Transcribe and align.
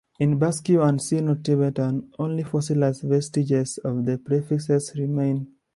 In 0.19 0.39
Basque 0.39 0.67
and 0.71 0.99
Sino-Tibetan, 0.99 2.11
only 2.17 2.41
fossilized 2.41 3.03
vestiges 3.03 3.77
of 3.77 4.03
the 4.07 4.17
prefixes 4.17 4.95
remain. 4.97 5.47